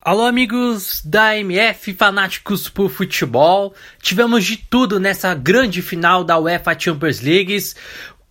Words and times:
Alô, 0.02 0.23
amigos 0.23 1.04
da 1.05 1.38
MF, 1.38 1.93
fanáticos 1.93 2.68
por 2.68 2.89
futebol. 2.89 3.75
Tivemos 4.02 4.43
de 4.43 4.57
tudo 4.57 5.00
nessa 5.00 5.36
grande 5.36 5.84
final 5.84 6.23
da 6.23 6.39
UEFA 6.39 6.75
Champions 6.77 7.21
League. 7.21 7.55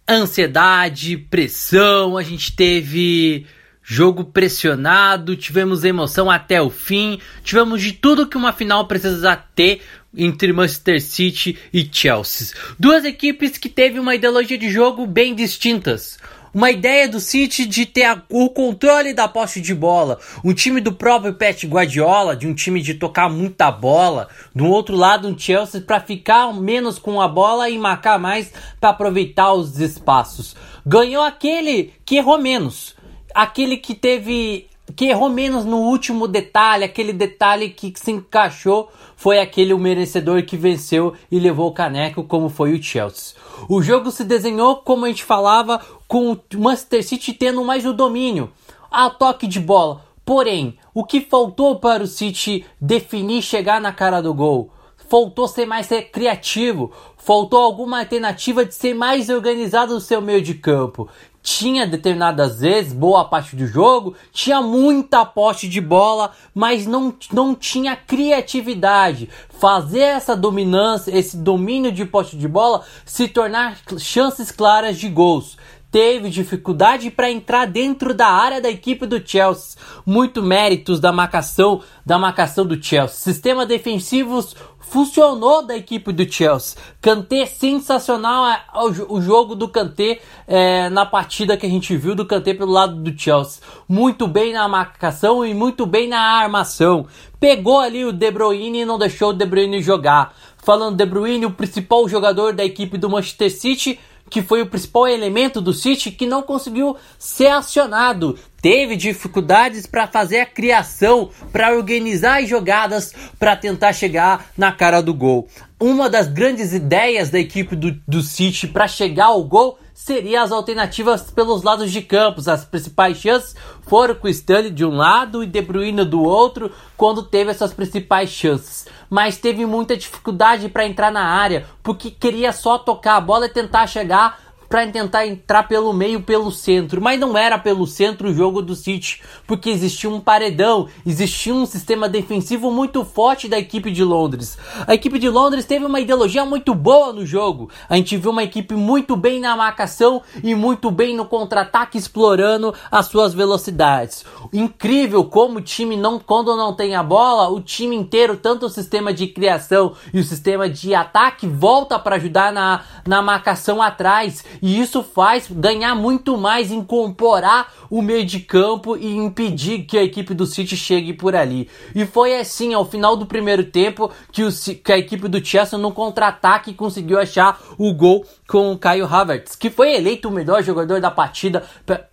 Ansiedade, 0.09 1.17
pressão, 1.17 2.17
a 2.17 2.25
gente 2.25 2.57
teve 2.57 3.47
jogo 3.83 4.25
pressionado, 4.25 5.37
tivemos 5.37 5.85
emoção 5.85 6.31
até 6.31 6.61
o 6.63 6.71
fim, 6.71 7.19
tivemos 7.43 7.83
de 7.83 7.93
tudo 7.93 8.27
que 8.27 8.37
uma 8.37 8.53
final 8.53 8.87
precisa 8.87 9.37
ter 9.37 9.81
entre 10.17 10.53
Manchester 10.53 11.01
City 11.01 11.59
e 11.73 11.89
Chelsea. 11.91 12.55
Duas 12.79 13.05
equipes 13.05 13.59
que 13.59 13.69
teve 13.69 13.99
uma 13.99 14.15
ideologia 14.15 14.59
de 14.59 14.71
jogo 14.71 15.07
bem 15.07 15.35
distintas 15.35 16.19
uma 16.55 16.71
ideia 16.71 17.09
do 17.09 17.19
City 17.19 17.65
de 17.65 17.87
ter 17.87 18.05
a, 18.05 18.23
o 18.29 18.51
controle 18.51 19.15
da 19.15 19.27
posse 19.27 19.61
de 19.61 19.75
bola, 19.75 20.19
um 20.45 20.53
time 20.53 20.81
do 20.81 20.93
próprio 20.93 21.35
Pet 21.35 21.67
Guardiola, 21.67 22.37
de 22.37 22.47
um 22.47 22.55
time 22.55 22.83
de 22.83 22.95
tocar 22.95 23.31
muita 23.31 23.71
bola, 23.71 24.29
do 24.55 24.67
outro 24.67 24.95
lado 24.95 25.27
um 25.27 25.39
Chelsea 25.39 25.81
para 25.81 26.01
ficar 26.01 26.53
menos 26.53 26.99
com 26.99 27.21
a 27.21 27.29
bola 27.29 27.71
e 27.71 27.79
marcar 27.79 28.19
mais 28.19 28.53
para 28.79 28.91
aproveitar 28.91 29.53
os 29.55 29.81
espaços. 29.81 30.55
Ganhou 30.85 31.23
aquele 31.23 31.93
que 32.05 32.17
errou 32.17 32.39
menos, 32.39 32.95
aquele 33.35 33.77
que 33.77 33.95
teve 33.95 34.69
que 34.97 35.07
errou 35.07 35.29
menos 35.31 35.65
no 35.65 35.79
último 35.79 36.29
detalhe, 36.29 36.85
aquele 36.85 37.13
detalhe 37.13 37.71
que 37.71 37.93
se 37.97 38.11
encaixou 38.11 38.91
foi 39.17 39.39
aquele 39.39 39.73
o 39.73 39.79
merecedor 39.79 40.45
que 40.45 40.57
venceu 40.57 41.15
e 41.31 41.39
levou 41.39 41.69
o 41.69 41.73
caneco, 41.73 42.25
como 42.25 42.49
foi 42.49 42.75
o 42.75 42.83
Chelsea. 42.83 43.37
O 43.69 43.81
jogo 43.81 44.11
se 44.11 44.25
desenhou, 44.25 44.77
como 44.77 45.05
a 45.05 45.09
gente 45.09 45.25
falava, 45.25 45.81
com 46.09 46.33
o 46.33 46.41
Manchester 46.57 47.05
City 47.05 47.33
tendo 47.33 47.65
mais 47.65 47.87
o 47.87 47.93
domínio, 47.93 48.51
a 48.91 49.09
toque 49.09 49.47
de 49.47 49.61
bola. 49.61 50.03
Porém, 50.25 50.77
o 50.93 51.05
que 51.05 51.21
faltou 51.21 51.79
para 51.79 52.03
o 52.03 52.07
City 52.07 52.65
definir 52.81 53.43
chegar 53.43 53.81
na 53.81 53.93
cara 53.93 54.21
do 54.21 54.35
gol? 54.35 54.71
Faltou 55.09 55.47
ser 55.47 55.67
mais 55.67 55.89
criativo, 56.11 56.91
faltou 57.17 57.61
alguma 57.61 58.01
alternativa 58.01 58.65
de 58.65 58.75
ser 58.75 58.95
mais 58.95 59.29
organizado 59.29 59.95
no 59.95 60.01
seu 60.01 60.21
meio 60.21 60.43
de 60.43 60.55
campo 60.55 61.09
tinha 61.43 61.87
determinadas 61.87 62.61
vezes 62.61 62.93
boa 62.93 63.25
parte 63.25 63.57
do 63.57 63.67
jogo, 63.67 64.15
tinha 64.33 64.63
muita 64.63 65.25
poste 65.25 65.69
de 65.69 65.81
bola, 65.81 66.33
mas 66.55 66.87
não, 66.87 67.13
não 67.33 67.55
tinha 67.55 67.97
criatividade. 67.97 69.29
Fazer 69.59 70.01
essa 70.01 70.37
dominância, 70.37 71.17
esse 71.17 71.37
domínio 71.37 71.91
de 71.91 72.05
poste 72.05 72.37
de 72.37 72.47
bola 72.47 72.85
se 73.05 73.27
tornar 73.27 73.79
chances 73.99 74.51
claras 74.51 74.99
de 74.99 75.09
gols. 75.09 75.57
Teve 75.93 76.31
dificuldade 76.31 77.11
para 77.11 77.31
entrar 77.31 77.67
dentro 77.67 78.15
da 78.15 78.27
área 78.27 78.63
da 78.63 78.71
equipe 78.71 79.05
do 79.05 79.21
Chelsea. 79.25 79.79
Muito 80.07 80.43
méritos 80.43 80.99
da 80.99 81.13
marcação, 81.13 81.83
da 82.05 82.19
marcação 82.19 82.65
do 82.65 82.83
Chelsea. 82.83 83.15
Sistema 83.15 83.67
defensivos 83.67 84.57
funcionou 84.79 85.67
da 85.67 85.77
equipe 85.77 86.11
do 86.11 86.31
Chelsea. 86.31 86.79
Kanté 87.01 87.45
sensacional 87.45 88.47
é, 88.47 88.63
o 89.09 89.21
jogo 89.21 89.55
do 89.55 89.69
Kanté 89.69 90.21
é, 90.47 90.89
na 90.89 91.05
partida 91.05 91.59
que 91.59 91.67
a 91.67 91.69
gente 91.69 91.95
viu 91.95 92.15
do 92.15 92.27
Kanté 92.27 92.55
pelo 92.55 92.73
lado 92.73 92.97
do 92.97 93.19
Chelsea. 93.19 93.63
Muito 93.87 94.27
bem 94.27 94.55
na 94.55 94.67
marcação 94.69 95.45
e 95.45 95.53
muito 95.53 95.85
bem 95.85 96.09
na 96.09 96.21
armação. 96.21 97.07
Pegou 97.39 97.81
ali 97.81 98.05
o 98.05 98.13
De 98.13 98.31
Bruyne 98.31 98.81
e 98.81 98.85
não 98.87 98.99
deixou 98.99 99.31
o 99.31 99.33
De 99.35 99.45
Bruyne 99.45 99.83
jogar. 99.83 100.35
Falando 100.57 100.97
De 100.97 101.05
Bruyne, 101.05 101.45
o 101.45 101.51
principal 101.51 102.09
jogador 102.09 102.55
da 102.55 102.65
equipe 102.65 102.97
do 102.97 103.11
Manchester 103.11 103.51
City, 103.51 103.99
que 104.31 104.43
foi 104.43 104.63
o 104.63 104.67
principal 104.67 105.07
elemento 105.07 105.61
do 105.61 105.73
City 105.73 106.11
que 106.11 106.27
não 106.27 106.43
conseguiu 106.43 106.97
ser 107.19 107.49
acionado 107.49 108.39
teve 108.63 108.95
dificuldades 108.95 109.87
para 109.87 110.07
fazer 110.07 110.39
a 110.39 110.47
criação, 110.47 111.31
para 111.51 111.75
organizar 111.75 112.41
as 112.41 112.49
jogadas, 112.49 113.13
para 113.37 113.57
tentar 113.57 113.93
chegar 113.93 114.53
na 114.57 114.71
cara 114.71 115.03
do 115.03 115.13
gol. 115.13 115.49
Uma 115.81 116.09
das 116.09 116.29
grandes 116.29 116.73
ideias 116.73 117.29
da 117.29 117.41
equipe 117.41 117.75
do, 117.75 117.91
do 118.07 118.23
City 118.23 118.69
para 118.69 118.87
chegar 118.87 119.27
ao 119.27 119.43
gol 119.43 119.77
seria 119.95 120.43
as 120.43 120.51
alternativas 120.51 121.31
pelos 121.31 121.63
lados 121.63 121.91
de 121.91 122.03
campos. 122.03 122.49
As 122.49 122.65
principais 122.65 123.19
chances 123.19 123.55
foram 123.83 124.15
com 124.15 124.29
Stanley 124.29 124.71
de 124.71 124.85
um 124.85 124.97
lado 124.97 125.43
e 125.43 125.47
De 125.47 125.61
Bruyne 125.61 126.05
do 126.05 126.23
outro, 126.23 126.73
quando 126.97 127.23
teve 127.23 127.51
essas 127.51 127.73
principais 127.73 128.31
chances. 128.31 128.87
Mas 129.09 129.37
teve 129.37 129.65
muita 129.67 129.97
dificuldade 129.97 130.69
para 130.69 130.87
entrar 130.87 131.13
na 131.13 131.25
área, 131.25 131.67
porque 131.83 132.11
queria 132.11 132.53
só 132.53 132.79
tocar 132.79 133.17
a 133.17 133.21
bola 133.21 133.47
e 133.47 133.51
tentar 133.51 133.87
chegar 133.87 134.42
para 134.73 134.87
tentar 134.87 135.27
entrar 135.27 135.65
pelo 135.65 135.93
meio, 135.93 136.23
pelo 136.23 136.51
centro, 136.51 136.99
mas 136.99 137.21
não 137.21 137.37
era 137.37 137.59
pelo 137.59 137.87
centro 137.87 138.31
o 138.31 138.35
jogo 138.35 138.63
do 138.63 138.75
City, 138.75 139.21
porque 139.47 139.69
existia 139.69 140.09
um 140.09 140.19
paredão, 140.19 140.89
existia 141.05 141.53
um 141.53 141.67
sistema 141.67 142.09
defensivo 142.09 142.71
muito 142.71 143.05
forte 143.05 143.51
da 143.51 143.59
equipe 143.59 143.91
de 143.91 144.03
Londres. 144.03 144.57
A 144.87 144.95
equipe 144.95 145.19
de 145.19 145.29
Londres 145.29 145.67
teve 145.67 145.85
uma 145.85 146.01
ideologia 146.01 146.47
muito 146.47 146.75
boa 146.75 147.13
no 147.13 147.27
jogo. 147.27 147.69
A 147.87 147.97
gente 147.97 148.17
viu 148.17 148.31
uma 148.31 148.45
equipe 148.45 148.75
muito 148.75 149.15
bem 149.15 149.41
na 149.41 149.55
marcação 149.55 150.23
e 150.43 150.55
muito 150.55 150.91
bem 150.91 151.15
no 151.15 151.27
contra-ataque 151.27 151.99
explorando 151.99 152.73
as 152.91 153.05
suas 153.05 153.35
velocidades. 153.35 154.25
Incrível 154.55 155.23
como 155.25 155.59
o 155.59 155.63
time 155.63 155.99
não 155.99 156.19
quando 156.19 156.57
não 156.57 156.75
tem 156.75 156.95
a 156.95 157.03
bola, 157.03 157.51
o 157.51 157.61
time 157.61 157.95
inteiro, 157.95 158.39
tanto 158.39 158.65
o 158.65 158.71
sistema 158.71 159.13
de 159.13 159.27
criação 159.27 159.93
e 160.15 160.19
o 160.19 160.25
sistema 160.25 160.67
de 160.67 160.95
ataque 160.95 161.47
volta 161.47 161.99
para 161.99 162.17
ajudar 162.17 162.51
na, 162.51 162.81
na 163.07 163.23
marcação 163.23 163.81
atrás 163.81 164.45
e 164.61 164.81
isso 164.81 165.03
faz 165.03 165.49
ganhar 165.51 165.95
muito 165.95 166.37
mais 166.37 166.71
em 166.71 166.83
incorporar 166.83 167.73
o 167.89 168.03
meio 168.03 168.25
de 168.25 168.41
campo 168.41 168.97
e 168.97 169.15
impedir 169.15 169.85
que 169.85 169.99
a 169.99 170.03
equipe 170.03 170.35
do 170.35 170.47
City 170.47 170.77
chegue 170.77 171.13
por 171.13 171.35
ali. 171.35 171.69
E 171.95 172.05
foi 172.05 172.39
assim, 172.39 172.75
ao 172.75 172.85
final 172.85 173.17
do 173.17 173.27
primeiro 173.27 173.65
tempo, 173.65 174.11
que, 174.31 174.43
o, 174.43 174.49
que 174.83 174.93
a 174.93 174.99
equipe 174.99 175.29
do 175.29 175.45
Chelsea 175.45 175.79
no 175.79 175.93
contra-ataque 175.93 176.75
conseguiu 176.75 177.19
achar 177.19 177.61
o 177.79 177.93
gol 177.93 178.25
com 178.49 178.73
o 178.73 178.79
Caio 178.79 179.07
Havertz, 179.07 179.57
que 179.57 179.71
foi 179.71 179.95
eleito 179.95 180.29
o 180.29 180.31
melhor 180.31 180.63
jogador 180.63 181.01
da 181.01 181.11
partida 181.11 181.63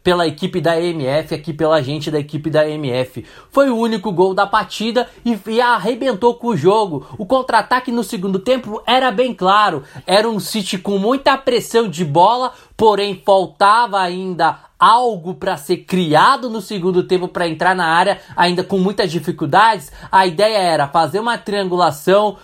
pela 0.03 0.25
equipe 0.25 0.61
da 0.61 0.79
MF, 0.79 1.35
aqui 1.35 1.53
pela 1.53 1.81
gente 1.81 2.09
da 2.09 2.19
equipe 2.19 2.49
da 2.49 2.67
MF. 2.67 3.25
Foi 3.51 3.69
o 3.69 3.77
único 3.77 4.11
gol 4.11 4.33
da 4.33 4.47
partida 4.47 5.09
e, 5.25 5.37
e 5.47 5.61
arrebentou 5.61 6.35
com 6.35 6.47
o 6.47 6.57
jogo. 6.57 7.05
O 7.17 7.25
contra-ataque 7.25 7.91
no 7.91 8.03
segundo 8.03 8.39
tempo 8.39 8.81
era 8.85 9.11
bem 9.11 9.33
claro, 9.33 9.83
era 10.07 10.29
um 10.29 10.39
City 10.39 10.77
com 10.79 10.97
muita 10.97 11.37
pressão 11.37 11.87
de 11.87 12.03
bola 12.05 12.53
porém 12.75 13.21
faltava 13.25 13.99
ainda 13.99 14.68
algo 14.79 15.33
para 15.33 15.57
ser 15.57 15.77
criado 15.77 16.49
no 16.49 16.61
segundo 16.61 17.03
tempo 17.03 17.27
para 17.27 17.47
entrar 17.47 17.75
na 17.75 17.85
área, 17.85 18.19
ainda 18.35 18.63
com 18.63 18.77
muitas 18.77 19.11
dificuldades. 19.11 19.91
A 20.09 20.25
ideia 20.25 20.57
era 20.57 20.87
fazer 20.87 21.19
uma 21.19 21.37
triangulação, 21.37 22.37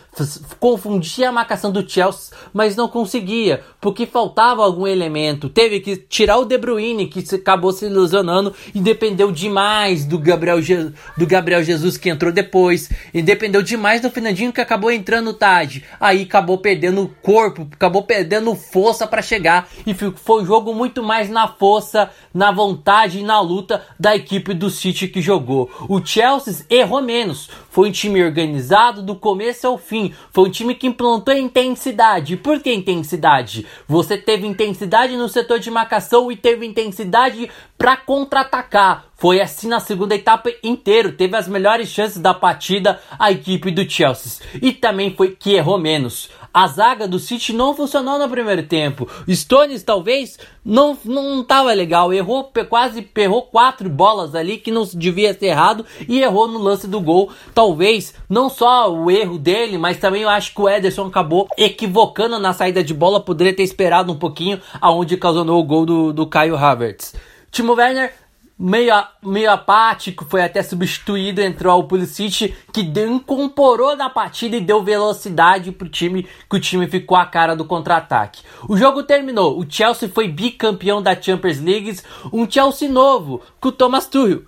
confundir 0.60 1.26
a 1.26 1.32
marcação 1.32 1.72
do 1.72 1.88
Chelsea, 1.90 2.36
mas 2.54 2.76
não 2.76 2.90
conseguia, 2.90 3.64
porque 3.80 4.06
faltava 4.06 4.64
algum 4.64 4.86
elemento. 4.86 5.48
Teve 5.48 5.80
que 5.80 5.96
tirar 5.96 6.38
o 6.38 6.46
De 6.46 6.58
Bruyne, 6.58 7.08
que 7.08 7.24
acabou 7.36 7.72
se 7.72 7.86
ilusionando 7.86 8.54
e 8.74 8.82
dependeu 8.82 9.32
demais 9.32 10.06
do 10.06 10.20
Gabriel, 10.20 10.62
Je 10.62 10.92
do 11.18 11.26
Gabriel 11.26 11.64
Jesus 11.64 11.98
que 11.98 12.10
entrou 12.10 12.32
depois, 12.32 12.90
e 13.14 13.22
dependeu 13.22 13.62
demais 13.62 14.02
do 14.02 14.10
Fernandinho 14.10 14.52
que 14.52 14.60
acabou 14.60 14.92
entrando 14.92 15.34
tarde. 15.34 15.86
Aí 16.00 16.24
acabou 16.24 16.58
perdendo 16.58 17.10
corpo, 17.22 17.68
acabou 17.72 18.04
perdendo 18.04 18.54
força 18.56 19.08
para 19.08 19.22
chegar 19.22 19.70
e 19.86 19.94
foi 19.94 20.42
um 20.42 20.46
jogo 20.46 20.74
muito 20.74 21.02
mais 21.02 21.30
na 21.30 21.48
força 21.48 22.10
na 22.36 22.52
vontade 22.52 23.20
e 23.20 23.24
na 23.24 23.40
luta 23.40 23.82
da 23.98 24.14
equipe 24.14 24.54
do 24.54 24.70
City 24.70 25.08
que 25.08 25.22
jogou. 25.22 25.72
O 25.88 26.06
Chelsea 26.06 26.66
errou 26.70 27.02
menos, 27.02 27.50
foi 27.72 27.88
um 27.88 27.92
time 27.92 28.22
organizado 28.22 29.02
do 29.02 29.16
começo 29.16 29.66
ao 29.66 29.78
fim, 29.78 30.14
foi 30.32 30.50
um 30.50 30.52
time 30.52 30.76
que 30.76 30.86
implantou 30.86 31.34
intensidade. 31.34 32.36
Por 32.36 32.60
que 32.60 32.74
intensidade? 32.74 33.66
Você 33.88 34.18
teve 34.18 34.46
intensidade 34.46 35.16
no 35.16 35.30
setor 35.30 35.60
de 35.60 35.72
marcação 35.72 36.30
e 36.30 36.36
teve 36.36 36.66
intensidade 36.66 37.50
para 37.78 37.96
contra-atacar. 37.96 39.06
Foi 39.16 39.40
assim 39.40 39.70
na 39.70 39.80
segunda 39.80 40.14
etapa 40.14 40.52
inteiro, 40.62 41.14
teve 41.14 41.38
as 41.38 41.48
melhores 41.48 41.88
chances 41.88 42.18
da 42.18 42.34
partida 42.34 43.00
a 43.18 43.32
equipe 43.32 43.72
do 43.72 43.90
Chelsea. 43.90 44.46
E 44.62 44.74
também 44.74 45.16
foi 45.16 45.32
que 45.32 45.54
errou 45.54 45.80
menos. 45.80 46.30
A 46.56 46.68
zaga 46.68 47.06
do 47.06 47.20
City 47.20 47.52
não 47.52 47.76
funcionou 47.76 48.18
no 48.18 48.30
primeiro 48.30 48.64
tempo. 48.64 49.10
Stones 49.30 49.84
talvez 49.84 50.40
não 50.64 50.98
não 51.04 51.44
tava 51.44 51.74
legal, 51.74 52.14
errou 52.14 52.50
quase 52.70 53.06
errou 53.18 53.42
quatro 53.42 53.90
bolas 53.90 54.34
ali 54.34 54.58
que 54.58 54.72
não 54.72 54.86
devia 54.94 55.38
ser 55.38 55.48
errado 55.48 55.86
e 56.08 56.22
errou 56.22 56.48
no 56.48 56.58
lance 56.58 56.88
do 56.88 57.02
gol. 57.02 57.30
Talvez 57.54 58.16
não 58.30 58.50
só 58.50 58.90
o 58.90 59.12
erro 59.12 59.38
dele, 59.38 59.78
mas 59.78 59.98
também 59.98 60.22
eu 60.22 60.30
acho 60.30 60.54
que 60.54 60.62
o 60.62 60.70
Ederson 60.70 61.08
acabou 61.08 61.50
equivocando 61.58 62.40
na 62.40 62.54
saída 62.54 62.82
de 62.82 62.94
bola, 62.94 63.20
poderia 63.20 63.54
ter 63.54 63.64
esperado 63.64 64.14
um 64.14 64.18
pouquinho 64.18 64.62
aonde 64.80 65.18
causou 65.18 65.46
o 65.46 65.64
gol 65.64 65.86
do, 65.86 66.14
do 66.14 66.26
Caio 66.26 66.56
Havertz. 66.56 67.16
Timo 67.52 67.74
Werner 67.74 68.14
meio, 68.58 68.94
meio 69.22 69.52
apático, 69.52 70.26
foi 70.26 70.44
até 70.44 70.64
substituído, 70.64 71.42
entrou 71.42 71.80
o 71.80 71.84
Pulisic, 71.84 72.56
que 72.74 72.84
deu, 72.84 73.12
incorporou 73.12 73.96
na 73.96 74.10
partida 74.10 74.56
e 74.56 74.62
deu 74.62 74.84
velocidade 74.84 75.72
pro 75.72 75.90
time, 75.90 76.28
que 76.50 76.56
o 76.56 76.60
time 76.60 76.88
ficou 76.88 77.18
a 77.18 77.26
cara 77.26 77.56
do 77.56 77.66
contra-ataque. 77.66 78.44
O 78.68 78.78
jogo 78.78 79.04
terminou, 79.04 79.60
o 79.60 79.66
Chelsea 79.70 80.10
foi 80.10 80.28
bicampeão 80.28 81.02
da 81.02 81.20
Champions 81.20 81.60
League, 81.60 82.00
um 82.32 82.50
Chelsea 82.50 82.90
novo, 82.90 83.42
com 83.60 83.70
o 83.70 83.72
Thomas 83.72 84.08
Tuchel 84.08 84.44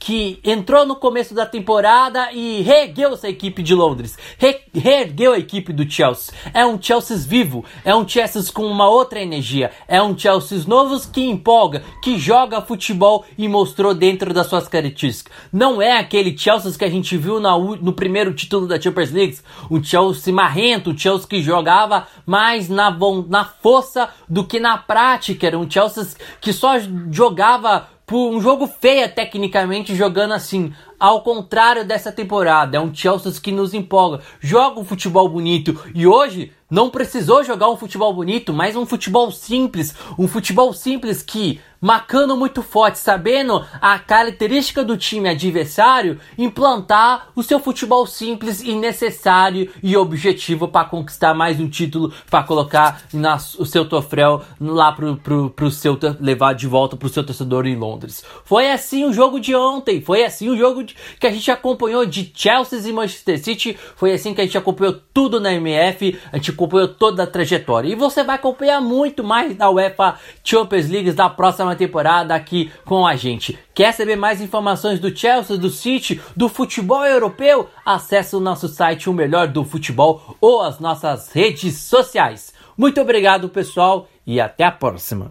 que 0.00 0.40
entrou 0.42 0.86
no 0.86 0.96
começo 0.96 1.34
da 1.34 1.44
temporada 1.44 2.32
e 2.32 2.62
reergueu 2.62 3.12
essa 3.12 3.28
equipe 3.28 3.62
de 3.62 3.74
Londres, 3.74 4.16
Re 4.38 4.58
reergueu 4.72 5.34
a 5.34 5.38
equipe 5.38 5.72
do 5.74 5.88
Chelsea. 5.88 6.32
É 6.54 6.64
um 6.64 6.80
Chelsea 6.80 7.18
vivo, 7.18 7.64
é 7.84 7.94
um 7.94 8.08
Chelsea 8.08 8.42
com 8.52 8.64
uma 8.64 8.88
outra 8.88 9.20
energia, 9.20 9.70
é 9.86 10.02
um 10.02 10.16
Chelsea 10.16 10.64
novo 10.66 10.98
que 11.10 11.20
empolga, 11.20 11.82
que 12.02 12.18
joga 12.18 12.62
futebol 12.62 13.26
e 13.36 13.46
mostrou 13.46 13.92
dentro 13.92 14.32
das 14.32 14.46
suas 14.46 14.66
características. 14.66 15.32
Não 15.52 15.82
é 15.82 15.98
aquele 15.98 16.36
Chelsea 16.36 16.72
que 16.72 16.84
a 16.84 16.90
gente 16.90 17.16
viu 17.18 17.38
na, 17.38 17.56
no 17.58 17.92
primeiro 17.92 18.32
título 18.32 18.66
da 18.66 18.80
Champions 18.80 19.10
League, 19.10 19.38
um 19.70 19.84
Chelsea 19.84 20.32
marrento, 20.32 20.90
um 20.90 20.96
Chelsea 20.96 21.28
que 21.28 21.42
jogava 21.42 22.06
mais 22.24 22.70
na, 22.70 22.96
na 23.28 23.44
força 23.44 24.08
do 24.26 24.44
que 24.44 24.58
na 24.58 24.78
prática, 24.78 25.46
era 25.46 25.58
um 25.58 25.70
Chelsea 25.70 26.06
que 26.40 26.54
só 26.54 26.76
jogava 27.10 27.86
um 28.16 28.40
jogo 28.40 28.66
feio 28.66 29.08
tecnicamente 29.08 29.94
jogando 29.94 30.32
assim. 30.32 30.72
Ao 31.00 31.22
contrário 31.22 31.82
dessa 31.82 32.12
temporada, 32.12 32.76
é 32.76 32.80
um 32.80 32.94
Chelsea 32.94 33.32
que 33.40 33.50
nos 33.50 33.72
empolga, 33.72 34.20
joga 34.38 34.78
um 34.78 34.84
futebol 34.84 35.26
bonito. 35.30 35.80
E 35.94 36.06
hoje 36.06 36.52
não 36.70 36.88
precisou 36.88 37.42
jogar 37.42 37.68
um 37.68 37.76
futebol 37.76 38.14
bonito, 38.14 38.52
mas 38.52 38.76
um 38.76 38.86
futebol 38.86 39.32
simples, 39.32 39.94
um 40.16 40.28
futebol 40.28 40.72
simples 40.72 41.20
que, 41.20 41.60
marcando 41.80 42.36
muito 42.36 42.62
forte, 42.62 42.98
sabendo 42.98 43.64
a 43.80 43.98
característica 43.98 44.84
do 44.84 44.96
time 44.96 45.28
adversário, 45.28 46.20
implantar 46.38 47.28
o 47.34 47.42
seu 47.42 47.58
futebol 47.58 48.06
simples 48.06 48.62
e 48.62 48.74
necessário 48.74 49.68
e 49.82 49.96
objetivo 49.96 50.68
para 50.68 50.88
conquistar 50.88 51.34
mais 51.34 51.58
um 51.58 51.68
título, 51.68 52.12
para 52.30 52.44
colocar 52.44 53.02
na, 53.12 53.34
o 53.34 53.66
seu 53.66 53.84
troféu 53.88 54.42
lá 54.60 54.92
pro, 54.92 55.16
pro, 55.16 55.50
pro 55.50 55.70
seu 55.72 55.98
levar 56.20 56.52
de 56.52 56.68
volta 56.68 56.96
pro 56.96 57.08
seu 57.08 57.24
torcedor 57.24 57.66
em 57.66 57.76
Londres. 57.76 58.24
Foi 58.44 58.70
assim 58.70 59.04
o 59.04 59.12
jogo 59.12 59.40
de 59.40 59.56
ontem, 59.56 60.00
foi 60.00 60.24
assim 60.24 60.48
o 60.48 60.56
jogo 60.56 60.84
de, 60.84 60.89
que 61.18 61.26
a 61.26 61.30
gente 61.30 61.50
acompanhou 61.50 62.04
de 62.06 62.30
Chelsea 62.34 62.80
e 62.88 62.92
Manchester 62.92 63.42
City, 63.42 63.78
foi 63.96 64.12
assim 64.12 64.34
que 64.34 64.40
a 64.40 64.44
gente 64.44 64.58
acompanhou 64.58 64.98
tudo 65.12 65.40
na 65.40 65.52
MF, 65.52 66.18
a 66.32 66.36
gente 66.36 66.50
acompanhou 66.50 66.88
toda 66.88 67.22
a 67.22 67.26
trajetória. 67.26 67.88
E 67.88 67.94
você 67.94 68.22
vai 68.22 68.36
acompanhar 68.36 68.80
muito 68.80 69.22
mais 69.24 69.54
da 69.56 69.70
UEFA 69.70 70.18
Champions 70.44 70.88
League 70.88 71.12
da 71.12 71.28
próxima 71.28 71.74
temporada 71.76 72.34
aqui 72.34 72.70
com 72.84 73.06
a 73.06 73.16
gente. 73.16 73.58
Quer 73.74 73.92
saber 73.92 74.16
mais 74.16 74.40
informações 74.40 75.00
do 75.00 75.14
Chelsea, 75.16 75.56
do 75.56 75.70
City, 75.70 76.20
do 76.36 76.48
futebol 76.48 77.04
europeu? 77.04 77.68
Acesse 77.84 78.36
o 78.36 78.40
nosso 78.40 78.68
site 78.68 79.08
O 79.08 79.12
Melhor 79.12 79.48
do 79.48 79.64
Futebol 79.64 80.36
ou 80.40 80.60
as 80.62 80.78
nossas 80.78 81.32
redes 81.32 81.78
sociais. 81.78 82.52
Muito 82.76 83.00
obrigado, 83.00 83.48
pessoal, 83.48 84.08
e 84.26 84.40
até 84.40 84.64
a 84.64 84.72
próxima. 84.72 85.28